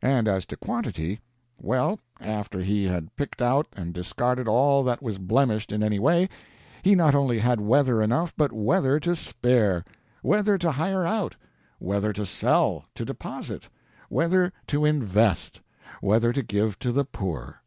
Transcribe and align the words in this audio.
And 0.00 0.28
as 0.28 0.46
to 0.46 0.56
quantity 0.56 1.20
well, 1.60 2.00
after 2.22 2.60
he 2.60 2.84
had 2.84 3.14
picked 3.16 3.42
out 3.42 3.66
and 3.74 3.92
discarded 3.92 4.48
all 4.48 4.82
that 4.84 5.02
was 5.02 5.18
blemished 5.18 5.72
in 5.72 5.82
any 5.82 5.98
way, 5.98 6.30
he 6.82 6.94
not 6.94 7.14
only 7.14 7.38
had 7.38 7.60
weather 7.60 8.00
enough, 8.00 8.32
but 8.34 8.50
weather 8.50 8.98
to 9.00 9.14
spare; 9.14 9.84
weather 10.22 10.56
to 10.56 10.72
hire 10.72 11.06
out; 11.06 11.36
weather 11.80 12.14
to 12.14 12.24
sell; 12.24 12.86
to 12.94 13.04
deposit; 13.04 13.68
weather 14.08 14.54
to 14.68 14.86
invest; 14.86 15.60
weather 16.00 16.32
to 16.32 16.42
give 16.42 16.78
to 16.78 16.90
the 16.90 17.04
poor. 17.04 17.60